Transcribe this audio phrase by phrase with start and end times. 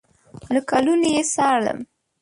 [0.53, 1.79] له کلونو یې څارلم